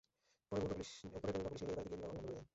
পরে 0.51 0.59
Rebecca 0.61 0.73
police 0.73 0.91
নিয়ে 1.03 1.19
মেয়ের 1.23 1.43
বাড়িতে 1.45 1.63
গিয়ে 1.67 1.83
বিবাহ 1.91 2.09
বন্ধ 2.09 2.19
করে 2.19 2.33
দেন। 2.33 2.45